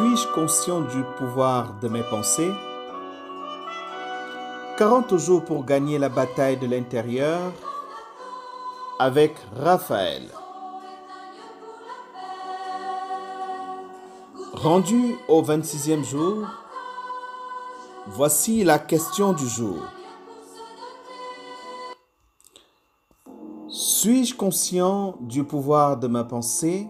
Suis-je 0.00 0.28
conscient 0.28 0.80
du 0.80 1.04
pouvoir 1.18 1.74
de 1.82 1.86
mes 1.86 2.02
pensées? 2.02 2.52
40 4.78 5.18
jours 5.18 5.44
pour 5.44 5.66
gagner 5.66 5.98
la 5.98 6.08
bataille 6.08 6.56
de 6.56 6.66
l'intérieur 6.66 7.52
avec 8.98 9.34
Raphaël. 9.54 10.22
Rendu 14.54 15.16
au 15.28 15.42
26e 15.42 16.02
jour, 16.02 16.46
voici 18.06 18.64
la 18.64 18.78
question 18.78 19.34
du 19.34 19.46
jour. 19.46 19.80
Suis-je 23.68 24.34
conscient 24.34 25.18
du 25.20 25.44
pouvoir 25.44 25.98
de 25.98 26.06
ma 26.06 26.24
pensée? 26.24 26.88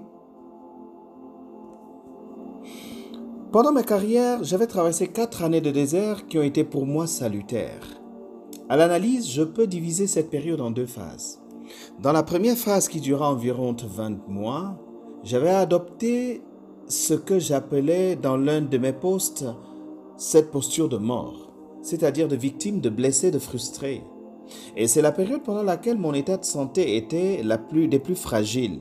Pendant 3.52 3.72
ma 3.72 3.82
carrière, 3.82 4.44
j'avais 4.44 4.68
traversé 4.68 5.08
quatre 5.08 5.42
années 5.42 5.60
de 5.60 5.72
désert 5.72 6.28
qui 6.28 6.38
ont 6.38 6.42
été 6.42 6.62
pour 6.62 6.86
moi 6.86 7.08
salutaires. 7.08 8.00
À 8.68 8.76
l'analyse, 8.76 9.28
je 9.28 9.42
peux 9.42 9.66
diviser 9.66 10.06
cette 10.06 10.30
période 10.30 10.60
en 10.60 10.70
deux 10.70 10.86
phases. 10.86 11.40
Dans 12.00 12.12
la 12.12 12.22
première 12.22 12.56
phase 12.56 12.86
qui 12.86 13.00
dura 13.00 13.28
environ 13.28 13.74
20 13.74 14.28
mois, 14.28 14.78
j'avais 15.24 15.50
adopté 15.50 16.42
ce 16.86 17.14
que 17.14 17.40
j'appelais 17.40 18.14
dans 18.14 18.36
l'un 18.36 18.60
de 18.60 18.78
mes 18.78 18.92
postes 18.92 19.46
cette 20.16 20.52
posture 20.52 20.88
de 20.88 20.98
mort, 20.98 21.52
c'est-à-dire 21.82 22.28
de 22.28 22.36
victime, 22.36 22.80
de 22.80 22.88
blessé, 22.88 23.32
de 23.32 23.40
frustré. 23.40 24.04
Et 24.76 24.86
c'est 24.86 25.02
la 25.02 25.10
période 25.10 25.42
pendant 25.42 25.64
laquelle 25.64 25.98
mon 25.98 26.14
état 26.14 26.36
de 26.36 26.44
santé 26.44 26.96
était 26.96 27.42
la 27.42 27.58
plus 27.58 27.88
des 27.88 27.98
plus 27.98 28.14
fragiles. 28.14 28.78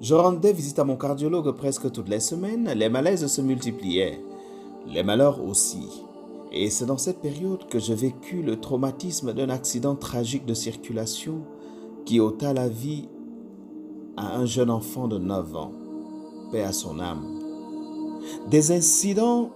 Je 0.00 0.14
rendais 0.14 0.52
visite 0.52 0.78
à 0.78 0.84
mon 0.84 0.96
cardiologue 0.96 1.50
presque 1.52 1.90
toutes 1.90 2.10
les 2.10 2.20
semaines, 2.20 2.70
les 2.76 2.90
malaises 2.90 3.26
se 3.26 3.40
multipliaient, 3.40 4.20
les 4.86 5.02
malheurs 5.02 5.42
aussi. 5.42 5.88
Et 6.52 6.68
c'est 6.68 6.84
dans 6.84 6.98
cette 6.98 7.20
période 7.20 7.66
que 7.68 7.78
j'ai 7.78 7.94
vécu 7.94 8.42
le 8.42 8.60
traumatisme 8.60 9.32
d'un 9.32 9.48
accident 9.48 9.96
tragique 9.96 10.44
de 10.44 10.52
circulation 10.52 11.44
qui 12.04 12.20
ôta 12.20 12.52
la 12.52 12.68
vie 12.68 13.08
à 14.18 14.36
un 14.36 14.44
jeune 14.44 14.70
enfant 14.70 15.08
de 15.08 15.18
9 15.18 15.56
ans, 15.56 15.72
paix 16.52 16.62
à 16.62 16.72
son 16.72 17.00
âme. 17.00 17.24
Des 18.50 18.72
incidents 18.72 19.50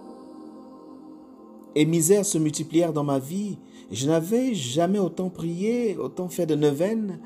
et 1.75 1.85
misères 1.85 2.25
se 2.25 2.39
multiplièrent 2.39 2.93
dans 2.93 3.03
ma 3.03 3.19
vie. 3.19 3.59
Je 3.91 4.07
n'avais 4.07 4.55
jamais 4.55 4.99
autant 4.99 5.29
prié, 5.29 5.97
autant 5.97 6.29
fait 6.29 6.47
de 6.47 6.55
neuvaines 6.55 7.19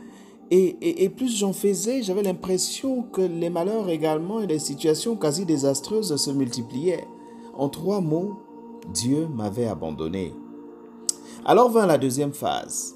et, 0.52 1.10
plus 1.10 1.38
j'en 1.38 1.54
faisais, 1.54 2.04
j'avais 2.04 2.22
l'impression 2.22 3.02
que 3.02 3.22
les 3.22 3.50
malheurs 3.50 3.90
également 3.90 4.42
et 4.42 4.48
les 4.48 4.60
situations 4.60 5.16
quasi 5.16 5.46
désastreuses 5.46 6.16
se 6.16 6.32
multipliaient. 6.32 7.08
En 7.56 7.70
trois 7.70 8.02
mots, 8.02 8.38
Dieu 8.94 9.28
m'avait 9.34 9.68
abandonné. 9.68 10.34
Alors 11.46 11.72
vint 11.72 11.88
la 11.88 11.98
deuxième 11.98 12.34
phase. 12.34 12.96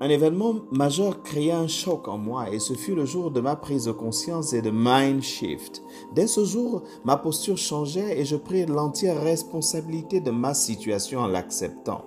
Un 0.00 0.08
événement 0.08 0.56
majeur 0.72 1.22
créa 1.22 1.58
un 1.58 1.68
choc 1.68 2.08
en 2.08 2.18
moi 2.18 2.50
et 2.50 2.58
ce 2.58 2.74
fut 2.74 2.94
le 2.94 3.04
jour 3.04 3.30
de 3.30 3.40
ma 3.40 3.54
prise 3.54 3.84
de 3.84 3.92
conscience 3.92 4.52
et 4.52 4.60
de 4.60 4.70
mind 4.72 5.22
shift. 5.22 5.80
Dès 6.12 6.26
ce 6.26 6.44
jour, 6.44 6.82
ma 7.04 7.16
posture 7.16 7.56
changeait 7.56 8.18
et 8.18 8.24
je 8.24 8.34
pris 8.34 8.66
l'entière 8.66 9.22
responsabilité 9.22 10.20
de 10.20 10.32
ma 10.32 10.54
situation 10.54 11.20
en 11.20 11.28
l'acceptant. 11.28 12.04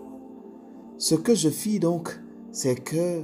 Ce 0.98 1.16
que 1.16 1.36
je 1.36 1.50
fis 1.50 1.80
donc, 1.80 2.20
c'est 2.52 2.76
que 2.84 3.24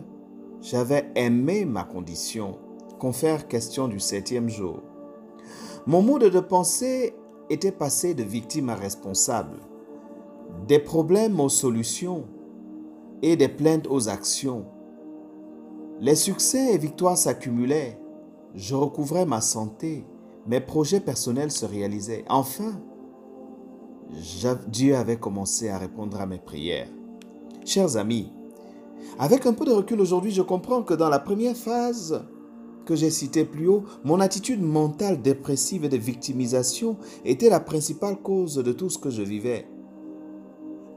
j'avais 0.62 1.12
aimé 1.16 1.66
ma 1.66 1.84
condition. 1.84 2.58
Confère 3.00 3.48
question 3.48 3.88
du 3.88 4.00
septième 4.00 4.50
jour. 4.50 4.82
Mon 5.88 6.04
mode 6.04 6.26
de 6.26 6.40
pensée 6.40 7.16
était 7.50 7.72
passé 7.72 8.14
de 8.14 8.24
victime 8.24 8.70
à 8.70 8.76
responsable, 8.76 9.58
des 10.68 10.80
problèmes 10.80 11.40
aux 11.40 11.50
solutions 11.50 12.26
et 13.24 13.36
des 13.36 13.48
plaintes 13.48 13.88
aux 13.90 14.08
actions. 14.08 14.66
Les 16.00 16.16
succès 16.16 16.74
et 16.74 16.78
victoires 16.78 17.18
s'accumulaient. 17.18 18.00
Je 18.54 18.76
recouvrais 18.76 19.26
ma 19.26 19.42
santé. 19.42 20.06
Mes 20.48 20.60
projets 20.60 21.00
personnels 21.00 21.52
se 21.52 21.66
réalisaient. 21.66 22.26
Enfin, 22.30 22.80
Dieu 24.68 24.96
avait 24.96 25.18
commencé 25.18 25.70
à 25.70 25.78
répondre 25.78 26.20
à 26.20 26.26
mes 26.26 26.40
prières. 26.40 26.90
Chers 27.66 27.98
amis, 27.98 28.32
avec 29.20 29.46
un 29.46 29.54
peu 29.54 29.66
de 29.66 29.72
recul 29.72 30.02
aujourd'hui, 30.02 30.32
je 30.32 30.42
comprends 30.42 30.84
que 30.84 30.94
dans 30.94 31.10
la 31.10 31.20
première 31.20 31.56
phase 31.56 32.24
que 32.86 32.96
j'ai 32.96 33.10
citée 33.10 33.46
plus 33.46 33.68
haut, 33.68 33.84
mon 34.04 34.20
attitude 34.20 34.62
mentale 34.62 35.22
dépressive 35.22 35.86
et 35.86 35.90
de 35.90 35.98
victimisation 35.98 36.98
était 37.26 37.50
la 37.50 37.60
principale 37.60 38.18
cause 38.18 38.56
de 38.56 38.72
tout 38.72 38.90
ce 38.90 38.98
que 38.98 39.10
je 39.10 39.22
vivais. 39.22 39.68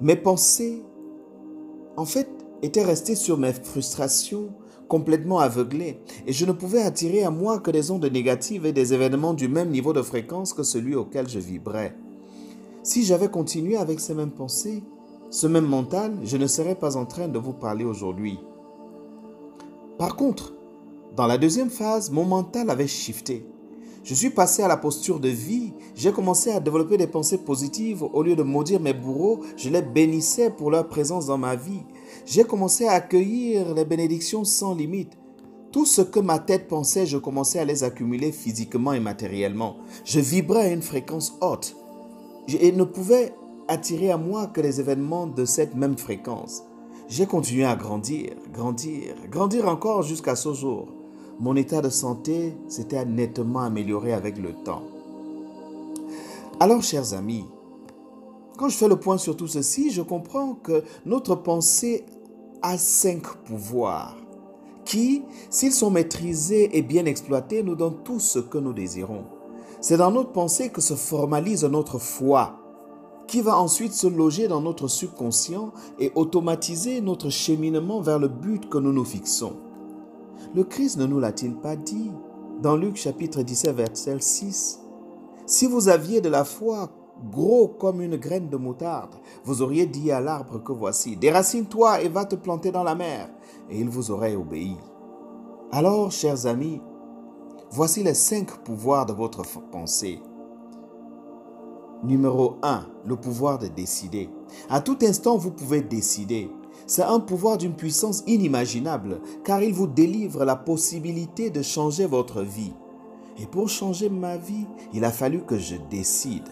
Mes 0.01 0.17
pensées, 0.17 0.83
en 1.97 2.05
fait, 2.05 2.29
étaient 2.63 2.85
restées 2.85 3.15
sur 3.15 3.39
mes 3.39 3.53
frustrations, 3.53 4.55
complètement 4.89 5.39
aveuglées, 5.39 6.01
et 6.27 6.33
je 6.33 6.45
ne 6.47 6.53
pouvais 6.53 6.83
attirer 6.83 7.25
à 7.25 7.31
moi 7.31 7.59
que 7.59 7.71
des 7.71 7.91
ondes 7.91 8.05
négatives 8.05 8.67
et 8.67 8.73
des 8.73 8.93
événements 8.95 9.35
du 9.35 9.49
même 9.49 9.71
niveau 9.71 9.93
de 9.93 10.03
fréquence 10.03 10.53
que 10.53 10.63
celui 10.63 10.95
auquel 10.95 11.29
je 11.29 11.39
vibrais. 11.39 11.97
Si 12.83 13.03
j'avais 13.03 13.29
continué 13.29 13.77
avec 13.77 14.01
ces 14.01 14.15
mêmes 14.15 14.31
pensées, 14.31 14.83
ce 15.35 15.49
même 15.49 15.67
mental, 15.67 16.17
je 16.23 16.37
ne 16.37 16.47
serais 16.47 16.77
pas 16.77 16.97
en 16.97 17.07
train 17.07 17.27
de 17.27 17.41
vous 17.41 17.55
parler 17.55 17.85
aujourd'hui. 17.85 18.39
Par 19.99 20.15
contre, 20.15 20.55
dans 21.17 21.27
la 21.27 21.39
deuxième 21.39 21.71
phase, 21.71 22.09
mon 22.13 22.25
mental 22.25 22.71
avait 22.71 22.87
shifté. 22.87 23.45
Je 24.05 24.15
suis 24.15 24.31
passé 24.31 24.63
à 24.63 24.69
la 24.69 24.77
posture 24.77 25.19
de 25.19 25.29
vie. 25.29 25.73
J'ai 25.97 26.13
commencé 26.13 26.53
à 26.53 26.61
développer 26.61 26.99
des 26.99 27.09
pensées 27.09 27.39
positives. 27.39 28.05
Au 28.05 28.23
lieu 28.23 28.37
de 28.37 28.45
maudire 28.45 28.79
mes 28.79 28.93
bourreaux, 28.93 29.41
je 29.57 29.71
les 29.71 29.83
bénissais 29.83 30.51
pour 30.51 30.71
leur 30.71 30.87
présence 30.87 31.27
dans 31.27 31.39
ma 31.39 31.57
vie. 31.57 31.83
J'ai 32.27 32.45
commencé 32.45 32.87
à 32.87 32.93
accueillir 32.93 33.75
les 33.75 33.85
bénédictions 33.85 34.45
sans 34.45 34.73
limite. 34.73 35.19
Tout 35.73 35.85
ce 35.85 36.03
que 36.03 36.21
ma 36.21 36.39
tête 36.39 36.69
pensait, 36.69 37.07
je 37.07 37.19
commençais 37.19 37.59
à 37.59 37.65
les 37.65 37.83
accumuler 37.83 38.31
physiquement 38.31 38.93
et 38.93 39.01
matériellement. 39.01 39.79
Je 40.05 40.21
vibrais 40.21 40.67
à 40.67 40.73
une 40.73 40.83
fréquence 40.83 41.37
haute. 41.41 41.75
Et 42.47 42.71
ne 42.71 42.85
pouvais 42.85 43.33
attirer 43.69 44.11
à 44.11 44.17
moi 44.17 44.47
que 44.47 44.61
les 44.61 44.81
événements 44.81 45.27
de 45.27 45.45
cette 45.45 45.75
même 45.75 45.97
fréquence. 45.97 46.65
J'ai 47.09 47.27
continué 47.27 47.65
à 47.65 47.77
grandir, 47.77 48.35
grandir, 48.53 49.15
grandir 49.31 49.69
encore 49.69 50.03
jusqu'à 50.03 50.37
ce 50.37 50.53
jour. 50.55 50.89
Mon 51.39 51.57
état 51.57 51.83
de 51.83 51.91
santé 51.91 52.57
s'était 52.69 53.05
nettement 53.05 53.61
amélioré 53.61 54.13
avec 54.13 54.39
le 54.39 54.53
temps. 54.53 54.83
Alors, 56.61 56.83
chers 56.83 57.13
amis, 57.15 57.45
quand 58.57 58.69
je 58.69 58.77
fais 58.77 58.89
le 58.89 58.97
point 58.97 59.19
sur 59.19 59.37
tout 59.37 59.49
ceci, 59.49 59.91
je 59.91 60.03
comprends 60.03 60.55
que 60.55 60.85
notre 61.05 61.35
pensée 61.35 62.05
a 62.63 62.79
cinq 62.79 63.27
pouvoirs 63.45 64.17
qui, 64.85 65.23
s'ils 65.51 65.73
sont 65.73 65.91
maîtrisés 65.91 66.77
et 66.77 66.83
bien 66.83 67.07
exploités, 67.07 67.63
nous 67.63 67.75
donnent 67.75 68.03
tout 68.05 68.21
ce 68.21 68.39
que 68.39 68.59
nous 68.59 68.73
désirons. 68.73 69.25
C'est 69.81 69.97
dans 69.97 70.11
notre 70.11 70.33
pensée 70.33 70.71
que 70.71 70.81
se 70.81 70.95
formalise 70.95 71.65
notre 71.65 71.99
foi, 71.99 72.64
qui 73.27 73.41
va 73.41 73.59
ensuite 73.59 73.93
se 73.93 74.07
loger 74.07 74.49
dans 74.49 74.61
notre 74.61 74.89
subconscient 74.89 75.73
et 75.99 76.13
automatiser 76.15 77.01
notre 77.01 77.31
cheminement 77.31 78.01
vers 78.01 78.19
le 78.19 78.29
but 78.29 78.69
que 78.69 78.79
nous 78.79 78.93
nous 78.93 79.05
fixons. 79.05 79.55
Le 80.55 80.65
Christ 80.65 80.99
ne 80.99 81.07
nous 81.07 81.21
l'a-t-il 81.21 81.55
pas 81.57 81.77
dit 81.77 82.11
dans 82.63 82.77
Luc 82.77 82.97
chapitre 82.97 83.43
17 83.43 83.75
verset 83.75 84.21
6 84.21 84.81
Si 85.47 85.67
vous 85.67 85.89
aviez 85.89 86.21
de 86.21 86.29
la 86.29 86.45
foi 86.45 86.91
gros 87.31 87.69
comme 87.69 88.01
une 88.01 88.17
graine 88.17 88.49
de 88.49 88.57
moutarde, 88.57 89.15
vous 89.45 89.63
auriez 89.63 89.87
dit 89.87 90.11
à 90.11 90.21
l'arbre 90.21 90.63
que 90.63 90.73
voici, 90.73 91.17
déracine-toi 91.17 92.03
et 92.03 92.09
va 92.09 92.25
te 92.25 92.35
planter 92.35 92.71
dans 92.71 92.83
la 92.83 92.95
mer, 92.95 93.31
et 93.71 93.79
il 93.79 93.89
vous 93.89 94.11
aurait 94.11 94.37
obéi. 94.37 94.77
Alors, 95.73 96.11
chers 96.11 96.47
amis, 96.47 96.81
voici 97.71 98.03
les 98.03 98.15
cinq 98.15 98.63
pouvoirs 98.65 99.07
de 99.07 99.13
votre 99.13 99.43
pensée. 99.71 100.21
Numéro 102.05 102.59
1, 102.63 102.87
le 103.07 103.17
pouvoir 103.17 103.59
de 103.59 103.67
décider. 103.67 104.29
À 104.69 104.83
tout 104.83 104.99
instant, 105.03 105.39
vous 105.39 105.51
pouvez 105.51 105.81
décider. 105.81 106.51
C'est 106.87 107.03
un 107.03 107.19
pouvoir 107.19 107.57
d'une 107.57 107.73
puissance 107.73 108.23
inimaginable, 108.27 109.23
car 109.43 109.63
il 109.63 109.73
vous 109.73 109.87
délivre 109.87 110.45
la 110.45 110.55
possibilité 110.55 111.49
de 111.49 111.63
changer 111.63 112.05
votre 112.05 112.43
vie. 112.43 112.75
Et 113.39 113.47
pour 113.47 113.71
changer 113.71 114.11
ma 114.11 114.37
vie, 114.37 114.67
il 114.93 115.03
a 115.03 115.11
fallu 115.11 115.45
que 115.45 115.59
je 115.59 115.77
décide. 115.89 116.49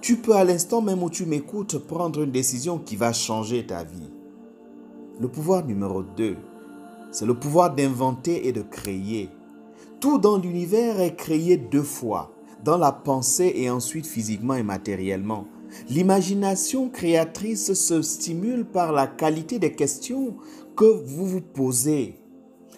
Tu 0.00 0.18
peux 0.18 0.36
à 0.36 0.44
l'instant 0.44 0.80
même 0.80 1.02
où 1.02 1.10
tu 1.10 1.26
m'écoutes 1.26 1.78
prendre 1.78 2.22
une 2.22 2.30
décision 2.30 2.78
qui 2.78 2.94
va 2.94 3.12
changer 3.12 3.66
ta 3.66 3.82
vie. 3.82 4.12
Le 5.18 5.26
pouvoir 5.26 5.66
numéro 5.66 6.04
2, 6.04 6.36
c'est 7.10 7.26
le 7.26 7.34
pouvoir 7.34 7.74
d'inventer 7.74 8.46
et 8.46 8.52
de 8.52 8.62
créer. 8.62 9.30
Tout 9.98 10.18
dans 10.18 10.38
l'univers 10.38 11.00
est 11.00 11.16
créé 11.16 11.56
deux 11.56 11.82
fois 11.82 12.30
dans 12.64 12.78
la 12.78 12.92
pensée 12.92 13.52
et 13.56 13.70
ensuite 13.70 14.06
physiquement 14.06 14.54
et 14.54 14.62
matériellement. 14.62 15.46
L'imagination 15.88 16.90
créatrice 16.90 17.72
se 17.72 18.02
stimule 18.02 18.64
par 18.64 18.92
la 18.92 19.06
qualité 19.06 19.58
des 19.58 19.72
questions 19.72 20.36
que 20.76 20.84
vous 20.84 21.26
vous 21.26 21.40
posez. 21.40 22.16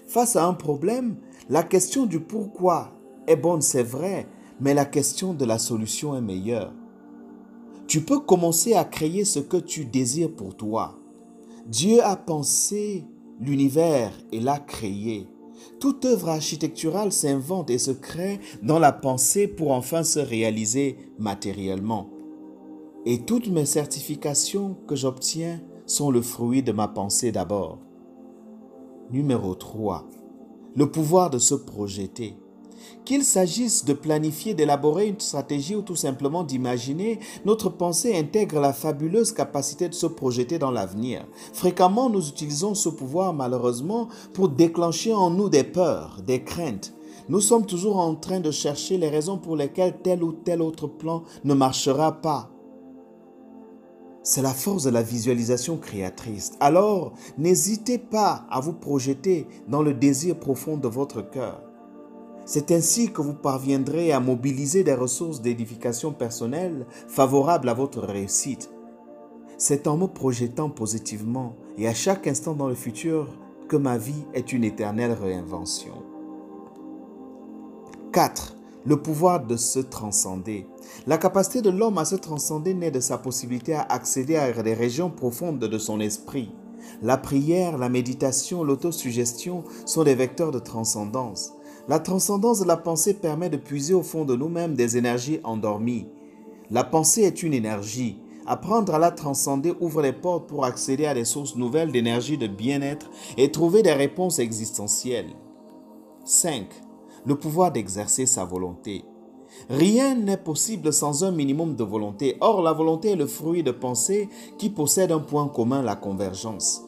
Face 0.07 0.37
à 0.37 0.47
un 0.47 0.55
problème, 0.55 1.17
la 1.49 1.63
question 1.63 2.07
du 2.07 2.21
pourquoi 2.21 2.93
est 3.27 3.37
bonne, 3.37 3.63
c'est 3.63 3.83
vrai, 3.83 4.27
mais 4.61 4.75
la 4.75 4.85
question 4.85 5.35
de 5.35 5.45
la 5.45 5.59
solution 5.59 6.17
est 6.17 6.21
meilleure. 6.21 6.73
Tu 7.87 8.01
peux 8.01 8.21
commencer 8.21 8.75
à 8.75 8.85
créer 8.85 9.25
ce 9.25 9.41
que 9.41 9.57
tu 9.57 9.85
désires 9.85 10.35
pour 10.35 10.57
toi. 10.57 10.99
Dieu 11.67 12.03
a 12.03 12.17
pensé 12.17 13.05
l'univers 13.41 14.13
et 14.33 14.41
l'a 14.41 14.59
créé. 14.59 15.27
Toute 15.81 16.05
œuvre 16.05 16.29
architecturale 16.29 17.13
s'invente 17.13 17.71
et 17.71 17.79
se 17.79 17.91
crée 17.91 18.41
dans 18.63 18.79
la 18.79 18.93
pensée 18.93 19.47
pour 19.49 19.73
enfin 19.73 20.03
se 20.03 20.19
réaliser 20.19 20.97
matériellement. 21.19 22.11
Et 23.07 23.25
toutes 23.25 23.49
mes 23.49 23.67
certifications 23.67 24.77
que 24.87 24.97
j'obtiens 24.97 25.61
sont 25.87 26.11
le 26.11 26.23
fruit 26.23 26.63
de 26.63 26.73
ma 26.73 26.89
pensée 26.89 27.33
d'abord. 27.33 27.79
Numéro 29.11 29.55
3. 29.55 30.09
Le 30.75 30.91
pouvoir 30.91 31.31
de 31.31 31.39
se 31.39 31.55
projeter. 31.55 32.37
Qu'il 33.05 33.25
s'agisse 33.25 33.85
de 33.85 33.93
planifier, 33.93 34.55
d'élaborer 34.55 35.09
une 35.09 35.21
stratégie 35.21 35.77
ou 35.77 35.83
tout 35.83 35.97
simplement 35.97 36.45
d'imaginer, 36.45 37.19
notre 37.45 37.69
pensée 37.69 38.17
intègre 38.17 38.61
la 38.61 38.73
fabuleuse 38.73 39.33
capacité 39.33 39.89
de 39.89 39.95
se 39.95 40.07
projeter 40.07 40.59
dans 40.59 40.71
l'avenir. 40.71 41.27
Fréquemment, 41.53 42.11
nous 42.11 42.29
utilisons 42.29 42.75
ce 42.75 42.89
pouvoir 42.89 43.35
malheureusement 43.35 44.09
pour 44.33 44.49
déclencher 44.49 45.13
en 45.13 45.31
nous 45.31 45.49
des 45.49 45.65
peurs, 45.65 46.21
des 46.27 46.43
craintes. 46.43 46.95
Nous 47.29 47.41
sommes 47.41 47.65
toujours 47.65 47.99
en 47.99 48.15
train 48.15 48.41
de 48.41 48.51
chercher 48.51 48.99
les 48.99 49.09
raisons 49.09 49.39
pour 49.39 49.57
lesquelles 49.57 49.99
tel 50.03 50.23
ou 50.23 50.33
tel 50.33 50.61
autre 50.61 50.87
plan 50.87 51.23
ne 51.45 51.55
marchera 51.55 52.21
pas. 52.21 52.51
C'est 54.23 54.43
la 54.43 54.55
force 54.55 54.85
de 54.85 54.91
la 54.91 55.03
visualisation 55.03 55.77
créatrice. 55.77 56.53
Alors, 56.61 57.13
n'hésitez 57.37 57.99
pas 57.99 58.47
à 58.51 58.61
vous 58.61 58.73
projeter 58.73 59.47
dans 59.69 59.83
le 59.83 59.93
désir 59.93 60.39
profond 60.39 60.79
de 60.79 60.89
votre 60.89 61.21
cœur. 61.21 61.63
C'est 62.47 62.73
ainsi 62.73 63.11
que 63.11 63.23
vous 63.23 63.35
parviendrez 63.35 64.13
à 64.13 64.21
mobiliser 64.21 64.85
des 64.85 64.95
ressources 64.95 65.41
d'édification 65.41 66.13
personnelle 66.13 66.87
favorables 67.09 67.69
à 67.69 67.75
votre 67.75 68.01
réussite. 68.01 68.71
C'est 69.57 69.87
en 69.87 69.97
me 69.97 70.07
projetant 70.07 70.69
positivement 70.69 71.57
et 71.79 71.89
à 71.89 71.95
chaque 71.95 72.27
instant 72.27 72.55
dans 72.55 72.69
le 72.69 72.75
futur 72.75 73.29
que 73.69 73.77
ma 73.77 73.97
vie 73.97 74.25
est 74.35 74.53
une 74.53 74.65
éternelle 74.65 75.13
réinvention. 75.13 75.95
4. 78.13 78.57
Le 78.85 79.01
pouvoir 79.01 79.47
de 79.47 79.57
se 79.57 79.79
transcender. 79.79 80.67
La 81.07 81.17
capacité 81.17 81.63
de 81.63 81.71
l'homme 81.71 81.97
à 81.97 82.05
se 82.05 82.17
transcender 82.17 82.75
naît 82.75 82.91
de 82.91 83.01
sa 83.01 83.17
possibilité 83.17 83.75
à 83.75 83.87
accéder 83.89 84.37
à 84.37 84.53
des 84.63 84.75
régions 84.75 85.11
profondes 85.11 85.59
de 85.59 85.79
son 85.79 85.99
esprit. 85.99 86.53
La 87.03 87.17
prière, 87.17 87.79
la 87.79 87.89
méditation, 87.89 88.63
l'autosuggestion 88.63 89.65
sont 89.87 90.05
des 90.05 90.15
vecteurs 90.15 90.51
de 90.51 90.59
transcendance. 90.59 91.55
La 91.87 91.99
transcendance 91.99 92.61
de 92.61 92.65
la 92.65 92.79
pensée 92.79 93.13
permet 93.13 93.51
de 93.51 93.59
puiser 93.59 93.93
au 93.93 94.03
fond 94.03 94.25
de 94.25 94.35
nous-mêmes 94.35 94.75
des 94.75 94.97
énergies 94.97 95.41
endormies. 95.45 96.07
La 96.71 96.83
pensée 96.83 97.23
est 97.23 97.43
une 97.43 97.53
énergie. 97.53 98.19
Apprendre 98.47 98.95
à 98.95 98.99
la 98.99 99.11
transcender 99.11 99.75
ouvre 99.81 100.01
les 100.01 100.15
portes 100.15 100.49
pour 100.49 100.65
accéder 100.65 101.05
à 101.05 101.13
des 101.13 101.27
sources 101.27 101.57
nouvelles 101.57 101.93
d'énergie 101.93 102.39
de 102.39 102.47
bien-être 102.47 103.11
et 103.37 103.51
trouver 103.51 103.83
des 103.83 103.93
réponses 103.93 104.39
existentielles. 104.39 105.35
5. 106.25 106.67
Le 107.27 107.35
pouvoir 107.35 107.71
d'exercer 107.71 108.25
sa 108.25 108.47
volonté. 108.47 109.05
Rien 109.69 110.15
n'est 110.15 110.39
possible 110.39 110.91
sans 110.91 111.23
un 111.23 111.33
minimum 111.33 111.77
de 111.77 111.85
volonté. 111.85 112.39
Or, 112.41 112.63
la 112.63 112.73
volonté 112.73 113.11
est 113.11 113.17
le 113.17 113.27
fruit 113.27 113.63
de 113.63 113.71
pensées 113.71 114.31
qui 114.57 114.71
possèdent 114.71 115.13
un 115.13 115.21
point 115.21 115.49
commun, 115.49 115.83
la 115.83 115.97
convergence. 115.97 116.83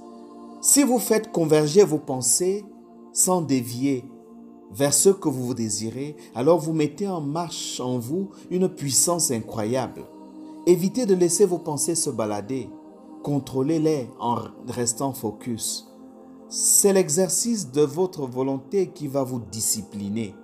Si 0.63 0.83
vous 0.83 0.99
faites 0.99 1.33
converger 1.33 1.85
vos 1.85 1.99
pensées 1.99 2.65
sans 3.13 3.43
dévier 3.43 4.05
vers 4.73 4.93
ce 4.93 5.11
que 5.11 5.29
vous 5.29 5.55
désirez, 5.55 6.17
alors 6.35 6.59
vous 6.59 6.73
mettez 6.73 7.09
en 7.09 7.21
marche 7.21 7.81
en 7.81 7.99
vous 7.99 8.31
une 8.51 8.69
puissance 8.69 9.31
incroyable. 9.31 10.03
Évitez 10.67 11.07
de 11.07 11.15
laisser 11.15 11.45
vos 11.45 11.59
pensées 11.59 11.95
se 11.95 12.11
balader. 12.11 12.69
Contrôlez-les 13.23 14.09
en 14.19 14.39
restant 14.69 15.13
focus. 15.13 15.89
C'est 16.49 16.93
l'exercice 16.93 17.71
de 17.71 17.83
votre 17.83 18.27
volonté 18.27 18.89
qui 18.89 19.09
va 19.09 19.23
vous 19.23 19.41
discipliner. 19.41 20.35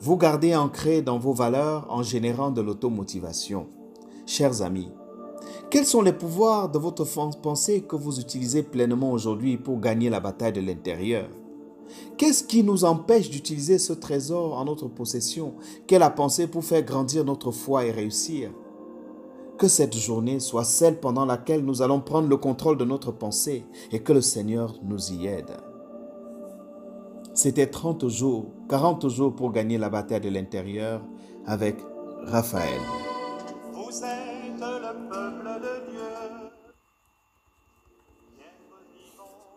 Vous 0.00 0.16
gardez 0.16 0.54
ancré 0.54 1.02
dans 1.02 1.18
vos 1.18 1.32
valeurs 1.32 1.86
en 1.90 2.02
générant 2.02 2.50
de 2.50 2.60
l'automotivation. 2.60 3.66
Chers 4.26 4.62
amis, 4.62 4.90
quels 5.70 5.86
sont 5.86 6.02
les 6.02 6.12
pouvoirs 6.12 6.68
de 6.68 6.78
votre 6.78 7.04
pensée 7.40 7.82
que 7.82 7.96
vous 7.96 8.18
utilisez 8.20 8.62
pleinement 8.62 9.12
aujourd'hui 9.12 9.56
pour 9.56 9.80
gagner 9.80 10.10
la 10.10 10.20
bataille 10.20 10.52
de 10.52 10.60
l'intérieur? 10.60 11.28
Qu'est-ce 12.16 12.44
qui 12.44 12.62
nous 12.62 12.84
empêche 12.84 13.30
d'utiliser 13.30 13.78
ce 13.78 13.92
trésor 13.92 14.58
en 14.58 14.64
notre 14.64 14.88
possession 14.88 15.54
qu'est 15.86 15.98
la 15.98 16.10
pensée 16.10 16.46
pour 16.46 16.64
faire 16.64 16.82
grandir 16.82 17.24
notre 17.24 17.50
foi 17.50 17.84
et 17.84 17.90
réussir 17.90 18.50
Que 19.58 19.68
cette 19.68 19.96
journée 19.96 20.40
soit 20.40 20.64
celle 20.64 21.00
pendant 21.00 21.24
laquelle 21.24 21.64
nous 21.64 21.82
allons 21.82 22.00
prendre 22.00 22.28
le 22.28 22.36
contrôle 22.36 22.76
de 22.76 22.84
notre 22.84 23.12
pensée 23.12 23.64
et 23.92 24.00
que 24.00 24.12
le 24.12 24.20
Seigneur 24.20 24.78
nous 24.82 25.12
y 25.12 25.26
aide. 25.26 25.56
C'était 27.32 27.68
30 27.68 28.08
jours, 28.08 28.46
40 28.68 29.08
jours 29.08 29.34
pour 29.34 29.52
gagner 29.52 29.78
la 29.78 29.88
bataille 29.88 30.20
de 30.20 30.28
l'intérieur 30.28 31.02
avec 31.46 31.76
Raphaël. 32.26 32.80